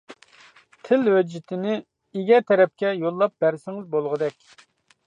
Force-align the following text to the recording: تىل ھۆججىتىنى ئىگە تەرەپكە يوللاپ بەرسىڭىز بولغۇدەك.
تىل 0.87 1.03
ھۆججىتىنى 1.15 1.75
ئىگە 1.81 2.41
تەرەپكە 2.49 2.95
يوللاپ 3.05 3.39
بەرسىڭىز 3.47 3.89
بولغۇدەك. 3.97 4.43